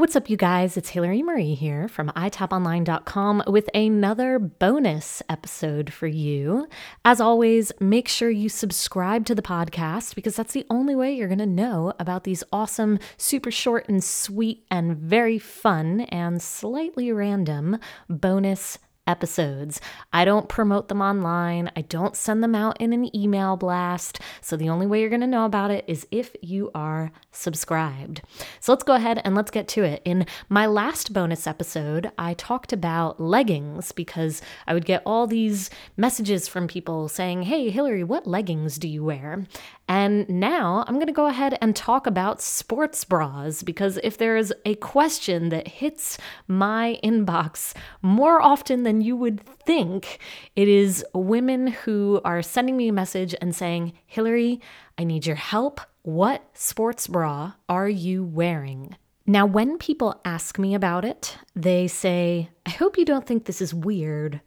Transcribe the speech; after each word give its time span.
What's 0.00 0.16
up, 0.16 0.30
you 0.30 0.38
guys? 0.38 0.78
It's 0.78 0.88
Hillary 0.88 1.22
Marie 1.22 1.52
here 1.54 1.86
from 1.86 2.08
itaponline.com 2.16 3.42
with 3.46 3.68
another 3.74 4.38
bonus 4.38 5.22
episode 5.28 5.92
for 5.92 6.06
you. 6.06 6.66
As 7.04 7.20
always, 7.20 7.70
make 7.80 8.08
sure 8.08 8.30
you 8.30 8.48
subscribe 8.48 9.26
to 9.26 9.34
the 9.34 9.42
podcast 9.42 10.14
because 10.14 10.36
that's 10.36 10.54
the 10.54 10.64
only 10.70 10.96
way 10.96 11.12
you're 11.12 11.28
going 11.28 11.38
to 11.38 11.44
know 11.44 11.92
about 11.98 12.24
these 12.24 12.42
awesome, 12.50 12.98
super 13.18 13.50
short 13.50 13.90
and 13.90 14.02
sweet, 14.02 14.64
and 14.70 14.96
very 14.96 15.38
fun 15.38 16.00
and 16.08 16.40
slightly 16.40 17.12
random 17.12 17.78
bonus 18.08 18.78
episodes. 19.10 19.80
I 20.12 20.24
don't 20.24 20.48
promote 20.48 20.88
them 20.88 21.02
online, 21.02 21.70
I 21.76 21.82
don't 21.82 22.16
send 22.16 22.42
them 22.42 22.54
out 22.54 22.80
in 22.80 22.92
an 22.94 23.14
email 23.14 23.56
blast. 23.56 24.20
So 24.40 24.56
the 24.56 24.70
only 24.70 24.86
way 24.86 25.00
you're 25.00 25.10
going 25.10 25.20
to 25.20 25.26
know 25.26 25.44
about 25.44 25.70
it 25.70 25.84
is 25.86 26.06
if 26.10 26.34
you 26.40 26.70
are 26.74 27.12
subscribed. 27.32 28.22
So 28.60 28.72
let's 28.72 28.84
go 28.84 28.94
ahead 28.94 29.20
and 29.24 29.34
let's 29.34 29.50
get 29.50 29.68
to 29.68 29.82
it. 29.82 30.00
In 30.04 30.26
my 30.48 30.66
last 30.66 31.12
bonus 31.12 31.46
episode, 31.46 32.10
I 32.16 32.34
talked 32.34 32.72
about 32.72 33.20
leggings 33.20 33.92
because 33.92 34.40
I 34.66 34.74
would 34.74 34.84
get 34.84 35.02
all 35.04 35.26
these 35.26 35.68
messages 35.96 36.48
from 36.48 36.68
people 36.68 37.08
saying, 37.08 37.42
Hey, 37.42 37.70
Hillary, 37.70 38.04
what 38.04 38.26
leggings 38.26 38.78
do 38.78 38.88
you 38.88 39.04
wear? 39.04 39.46
And 39.90 40.28
now 40.28 40.84
I'm 40.86 40.94
going 40.94 41.08
to 41.08 41.12
go 41.12 41.26
ahead 41.26 41.58
and 41.60 41.74
talk 41.74 42.06
about 42.06 42.40
sports 42.40 43.04
bras 43.04 43.64
because 43.64 43.98
if 44.04 44.16
there 44.16 44.36
is 44.36 44.54
a 44.64 44.76
question 44.76 45.48
that 45.48 45.66
hits 45.66 46.16
my 46.46 47.00
inbox 47.02 47.74
more 48.00 48.40
often 48.40 48.84
than 48.84 48.99
you 49.00 49.16
would 49.16 49.40
think, 49.40 50.18
it 50.56 50.68
is 50.68 51.04
women 51.14 51.68
who 51.68 52.20
are 52.24 52.42
sending 52.42 52.76
me 52.76 52.88
a 52.88 52.92
message 52.92 53.34
and 53.40 53.54
saying, 53.54 53.92
Hillary, 54.06 54.60
I 54.98 55.04
need 55.04 55.26
your 55.26 55.36
help. 55.36 55.80
What 56.02 56.44
sports 56.54 57.06
bra 57.06 57.52
are 57.68 57.88
you 57.88 58.24
wearing? 58.24 58.96
Now, 59.26 59.46
when 59.46 59.78
people 59.78 60.20
ask 60.24 60.58
me 60.58 60.74
about 60.74 61.04
it, 61.04 61.36
they 61.54 61.86
say, 61.86 62.50
I 62.66 62.70
hope 62.70 62.98
you 62.98 63.04
don't 63.04 63.26
think 63.26 63.44
this 63.44 63.60
is 63.60 63.72
weird, 63.72 64.40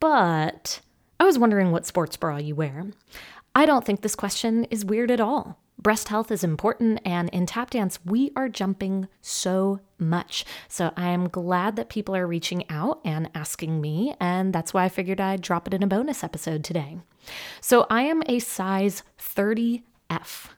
but 0.00 0.80
I 1.18 1.24
was 1.24 1.38
wondering 1.38 1.72
what 1.72 1.86
sports 1.86 2.16
bra 2.16 2.36
you 2.36 2.54
wear. 2.54 2.86
I 3.54 3.66
don't 3.66 3.84
think 3.84 4.02
this 4.02 4.14
question 4.14 4.64
is 4.64 4.84
weird 4.84 5.10
at 5.10 5.20
all. 5.20 5.58
Breast 5.80 6.08
health 6.08 6.32
is 6.32 6.42
important, 6.42 7.00
and 7.04 7.28
in 7.28 7.46
tap 7.46 7.70
dance, 7.70 8.00
we 8.04 8.32
are 8.34 8.48
jumping 8.48 9.06
so 9.20 9.78
much. 9.96 10.44
So 10.66 10.92
I 10.96 11.10
am 11.10 11.28
glad 11.28 11.76
that 11.76 11.88
people 11.88 12.16
are 12.16 12.26
reaching 12.26 12.68
out 12.68 13.00
and 13.04 13.30
asking 13.32 13.80
me, 13.80 14.14
and 14.18 14.52
that's 14.52 14.74
why 14.74 14.84
I 14.84 14.88
figured 14.88 15.20
I'd 15.20 15.40
drop 15.40 15.68
it 15.68 15.74
in 15.74 15.84
a 15.84 15.86
bonus 15.86 16.24
episode 16.24 16.64
today. 16.64 16.98
So 17.60 17.86
I 17.88 18.02
am 18.02 18.24
a 18.26 18.40
size 18.40 19.04
30F. 19.20 20.48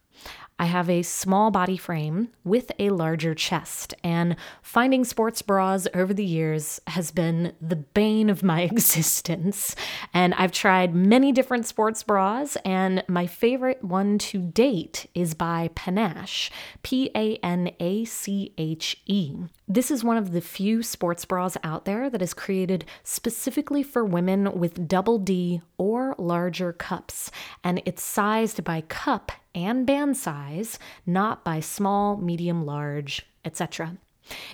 I 0.61 0.67
have 0.67 0.91
a 0.91 1.01
small 1.01 1.51
body 1.51 1.79
frame 1.79 2.29
with 2.45 2.71
a 2.79 2.91
larger 2.91 3.35
chest, 3.35 3.95
and 4.05 4.37
finding 4.61 5.07
sports 5.07 5.41
bras 5.41 5.89
over 5.95 6.13
the 6.13 6.23
years 6.23 6.83
has 6.89 7.11
been 7.11 7.55
the 7.63 7.77
bane 7.77 8.29
of 8.29 8.43
my 8.43 8.61
existence. 8.71 9.75
And 10.13 10.35
I've 10.35 10.53
tried 10.53 10.95
many 10.95 11.33
different 11.33 11.65
sports 11.65 12.03
bras, 12.03 12.59
and 12.63 13.03
my 13.09 13.27
favorite 13.27 13.83
one 13.83 14.19
to 14.19 14.39
date 14.39 15.07
is 15.15 15.33
by 15.33 15.71
Panache, 15.75 16.51
P 16.83 17.11
A 17.17 17.37
N 17.37 17.71
A 17.81 18.05
C 18.05 18.53
H 18.59 19.01
E. 19.07 19.37
This 19.67 19.91
is 19.91 20.05
one 20.05 20.19
of 20.19 20.33
the 20.33 20.41
few 20.43 20.83
sports 20.83 21.25
bras 21.25 21.57
out 21.65 21.87
there 21.87 22.11
that 22.11 22.21
is 22.21 22.35
created 22.35 22.85
specifically 23.03 23.83
for 23.83 24.05
women 24.05 24.59
with 24.59 24.89
double 24.89 25.19
D 25.19 25.63
or 25.81 26.15
larger 26.19 26.75
cups, 26.75 27.31
and 27.65 27.81
it's 27.87 28.03
sized 28.03 28.63
by 28.63 28.83
cup 28.83 29.33
and 29.55 29.87
band 29.87 30.15
size, 30.15 30.79
not 31.07 31.43
by 31.43 31.59
small, 31.59 32.19
medium, 32.19 32.67
large, 32.67 33.25
etc. 33.47 33.97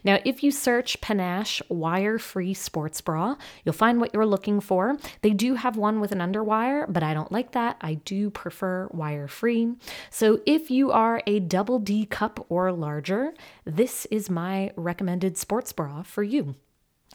Now, 0.04 0.20
if 0.24 0.44
you 0.44 0.52
search 0.52 1.00
Panache 1.00 1.60
wire 1.68 2.20
free 2.20 2.54
sports 2.54 3.00
bra, 3.00 3.34
you'll 3.64 3.72
find 3.72 4.00
what 4.00 4.14
you're 4.14 4.24
looking 4.24 4.60
for. 4.60 4.96
They 5.22 5.32
do 5.32 5.56
have 5.56 5.76
one 5.76 5.98
with 6.00 6.12
an 6.12 6.20
underwire, 6.20 6.86
but 6.88 7.02
I 7.02 7.12
don't 7.12 7.32
like 7.32 7.50
that. 7.52 7.76
I 7.80 7.94
do 7.94 8.30
prefer 8.30 8.88
wire 8.92 9.26
free. 9.26 9.74
So, 10.08 10.40
if 10.46 10.70
you 10.70 10.92
are 10.92 11.22
a 11.26 11.40
double 11.40 11.80
D 11.80 12.06
cup 12.06 12.46
or 12.48 12.70
larger, 12.70 13.34
this 13.64 14.06
is 14.12 14.30
my 14.30 14.70
recommended 14.76 15.36
sports 15.36 15.72
bra 15.72 16.02
for 16.02 16.22
you. 16.22 16.54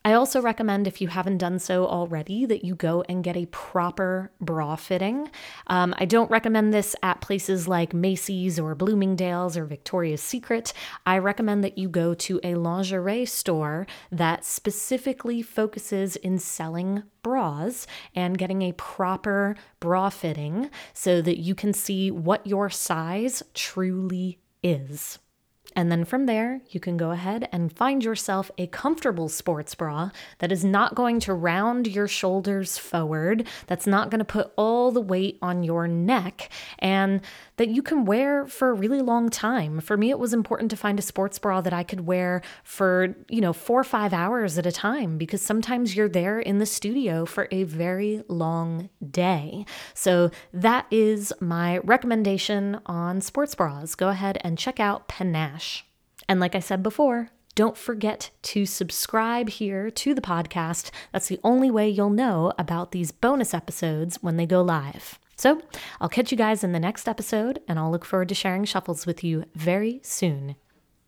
I 0.03 0.13
also 0.13 0.41
recommend, 0.41 0.87
if 0.87 0.99
you 0.99 1.09
haven't 1.09 1.37
done 1.37 1.59
so 1.59 1.85
already, 1.85 2.45
that 2.47 2.65
you 2.65 2.73
go 2.73 3.03
and 3.07 3.23
get 3.23 3.37
a 3.37 3.45
proper 3.47 4.31
bra 4.41 4.75
fitting. 4.75 5.29
Um, 5.67 5.93
I 5.97 6.05
don't 6.05 6.31
recommend 6.31 6.73
this 6.73 6.95
at 7.03 7.21
places 7.21 7.67
like 7.67 7.93
Macy's 7.93 8.57
or 8.57 8.73
Bloomingdale's 8.73 9.55
or 9.55 9.65
Victoria's 9.65 10.23
Secret. 10.23 10.73
I 11.05 11.19
recommend 11.19 11.63
that 11.63 11.77
you 11.77 11.87
go 11.87 12.15
to 12.15 12.39
a 12.43 12.55
lingerie 12.55 13.25
store 13.25 13.85
that 14.11 14.43
specifically 14.43 15.43
focuses 15.43 16.15
in 16.15 16.39
selling 16.39 17.03
bras 17.21 17.85
and 18.15 18.39
getting 18.39 18.63
a 18.63 18.71
proper 18.73 19.55
bra 19.79 20.09
fitting 20.09 20.71
so 20.93 21.21
that 21.21 21.37
you 21.37 21.53
can 21.53 21.73
see 21.73 22.09
what 22.09 22.47
your 22.47 22.71
size 22.71 23.43
truly 23.53 24.39
is. 24.63 25.19
And 25.75 25.91
then 25.91 26.05
from 26.05 26.25
there, 26.25 26.61
you 26.69 26.79
can 26.79 26.97
go 26.97 27.11
ahead 27.11 27.47
and 27.51 27.71
find 27.75 28.03
yourself 28.03 28.51
a 28.57 28.67
comfortable 28.67 29.29
sports 29.29 29.73
bra 29.75 30.11
that 30.39 30.51
is 30.51 30.63
not 30.65 30.95
going 30.95 31.19
to 31.21 31.33
round 31.33 31.87
your 31.87 32.07
shoulders 32.07 32.77
forward, 32.77 33.47
that's 33.67 33.87
not 33.87 34.09
going 34.09 34.19
to 34.19 34.25
put 34.25 34.51
all 34.57 34.91
the 34.91 35.01
weight 35.01 35.37
on 35.41 35.63
your 35.63 35.87
neck, 35.87 36.49
and 36.79 37.21
that 37.57 37.69
you 37.69 37.81
can 37.81 38.05
wear 38.05 38.45
for 38.47 38.69
a 38.69 38.73
really 38.73 39.01
long 39.01 39.29
time. 39.29 39.79
For 39.79 39.95
me, 39.95 40.09
it 40.09 40.19
was 40.19 40.33
important 40.33 40.71
to 40.71 40.77
find 40.77 40.99
a 40.99 41.03
sports 41.03 41.39
bra 41.39 41.61
that 41.61 41.73
I 41.73 41.83
could 41.83 42.01
wear 42.01 42.41
for, 42.63 43.15
you 43.29 43.41
know, 43.41 43.53
four 43.53 43.79
or 43.79 43.85
five 43.85 44.13
hours 44.13 44.57
at 44.57 44.65
a 44.65 44.71
time 44.71 45.17
because 45.17 45.41
sometimes 45.41 45.95
you're 45.95 46.09
there 46.09 46.39
in 46.39 46.57
the 46.57 46.65
studio 46.65 47.25
for 47.25 47.47
a 47.51 47.63
very 47.63 48.23
long 48.27 48.89
day. 49.09 49.65
So 49.93 50.31
that 50.53 50.85
is 50.91 51.31
my 51.39 51.77
recommendation 51.79 52.79
on 52.85 53.21
sports 53.21 53.55
bras. 53.55 53.95
Go 53.95 54.09
ahead 54.09 54.37
and 54.41 54.57
check 54.57 54.79
out 54.79 55.07
Panache. 55.07 55.70
And 56.27 56.39
like 56.39 56.55
I 56.55 56.59
said 56.59 56.83
before, 56.83 57.31
don't 57.53 57.77
forget 57.77 58.29
to 58.43 58.65
subscribe 58.65 59.49
here 59.49 59.91
to 59.91 60.13
the 60.13 60.21
podcast. 60.21 60.91
That's 61.11 61.27
the 61.27 61.39
only 61.43 61.69
way 61.69 61.89
you'll 61.89 62.09
know 62.09 62.53
about 62.57 62.91
these 62.91 63.11
bonus 63.11 63.53
episodes 63.53 64.17
when 64.21 64.37
they 64.37 64.45
go 64.45 64.61
live. 64.61 65.19
So 65.35 65.61
I'll 65.99 66.07
catch 66.07 66.31
you 66.31 66.37
guys 66.37 66.63
in 66.63 66.71
the 66.71 66.79
next 66.79 67.07
episode, 67.07 67.59
and 67.67 67.77
I'll 67.77 67.91
look 67.91 68.05
forward 68.05 68.29
to 68.29 68.35
sharing 68.35 68.63
shuffles 68.63 69.05
with 69.05 69.23
you 69.23 69.45
very 69.55 69.99
soon. 70.03 70.55